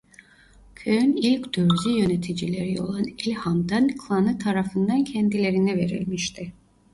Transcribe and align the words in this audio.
Köyün 0.75 1.15
ilk 1.17 1.53
Dürzi 1.55 1.89
yöneticileri 1.89 2.81
olan 2.81 3.05
el-Hamdan 3.27 3.87
klanı 3.97 4.39
tarafından 4.39 5.03
kendilerine 5.03 5.77
verilmişti. 5.77 6.53